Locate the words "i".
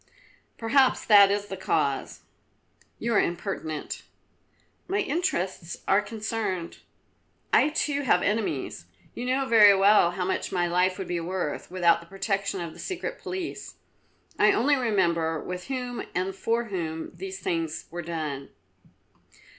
7.53-7.69, 14.39-14.53